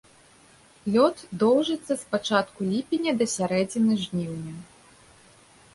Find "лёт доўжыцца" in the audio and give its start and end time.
0.95-1.89